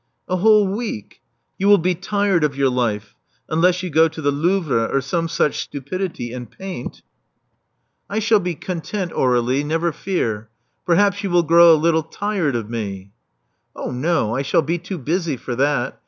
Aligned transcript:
A 0.27 0.37
whole 0.37 0.67
week. 0.67 1.21
You 1.59 1.67
will 1.67 1.77
be 1.77 1.93
tired 1.93 2.43
of 2.43 2.55
your 2.55 2.71
life, 2.71 3.15
unless 3.49 3.83
you 3.83 3.91
go 3.91 4.07
to 4.07 4.19
the 4.19 4.31
Louvre 4.31 4.85
or 4.91 4.99
some 4.99 5.27
such 5.29 5.59
stupidity, 5.59 6.33
and 6.33 6.49
paint." 6.49 7.03
Love 8.09 8.09
Among 8.09 8.09
the 8.09 8.15
Artists 8.15 8.27
361 8.63 9.05
I 9.05 9.05
shall 9.05 9.05
be 9.05 9.09
content, 9.11 9.11
Aurdlie, 9.11 9.63
never 9.63 9.91
fear. 9.91 10.49
Perhaps 10.87 11.23
you 11.23 11.29
will 11.29 11.43
grow 11.43 11.73
a 11.75 11.77
little 11.77 12.01
tired 12.01 12.55
of 12.55 12.67
me." 12.67 13.11
Oh 13.75 13.91
no. 13.91 14.35
I 14.35 14.41
shall 14.41 14.63
be 14.63 14.79
too 14.79 14.97
busy 14.97 15.37
for 15.37 15.55
that. 15.57 15.99